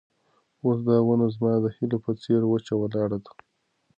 اوس 0.65 0.77
دا 0.89 0.97
ونه 1.07 1.27
زما 1.35 1.53
د 1.63 1.65
هیلو 1.75 1.97
په 2.05 2.11
څېر 2.21 2.41
وچه 2.47 2.73
ولاړه 2.77 3.17
ده. 3.23 3.31